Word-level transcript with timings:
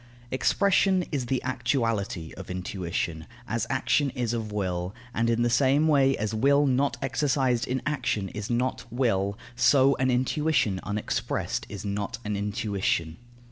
Expression 0.31 1.03
is 1.11 1.27
the 1.27 1.43
actuality 1.43 2.33
of 2.35 2.49
intuition, 2.49 3.27
as 3.47 3.67
action 3.69 4.09
is 4.15 4.33
of 4.33 4.51
will; 4.51 4.95
and 5.13 5.29
in 5.29 5.43
the 5.43 5.47
same 5.51 5.87
way 5.87 6.17
as 6.17 6.33
will 6.33 6.65
not 6.65 6.97
exercised 7.03 7.67
in 7.67 7.83
action 7.85 8.27
is 8.29 8.49
not 8.49 8.83
will, 8.91 9.37
so 9.55 9.95
an 9.97 10.09
intuition 10.09 10.79
unexpressed 10.81 11.67
is 11.69 11.85
not 11.85 12.17
an 12.25 12.35
intuition. 12.35 13.17